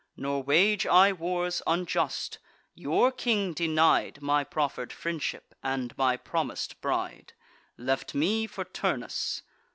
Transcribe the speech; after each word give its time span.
Nor 0.17 0.41
wage 0.41 0.87
I 0.87 1.11
wars 1.11 1.61
unjust: 1.67 2.39
your 2.73 3.11
king 3.11 3.53
denied 3.53 4.19
My 4.19 4.43
proffer'd 4.43 4.91
friendship, 4.91 5.53
and 5.61 5.95
my 5.95 6.17
promis'd 6.17 6.81
bride; 6.81 7.33
Left 7.77 8.15
me 8.15 8.47
for 8.47 8.65
Turnus. 8.65 9.43